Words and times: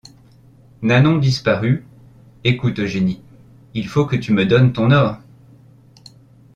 Nanon 0.81 1.19
disparut.— 1.19 1.85
Écoute, 2.43 2.79
Eugénie, 2.79 3.21
il 3.75 3.87
faut 3.87 4.07
que 4.07 4.15
tu 4.15 4.31
me 4.33 4.47
donnes 4.47 4.73
ton 4.73 4.89
or. 4.89 5.19